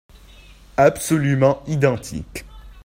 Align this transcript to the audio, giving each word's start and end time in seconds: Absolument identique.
Absolument 0.77 1.59
identique. 1.67 2.43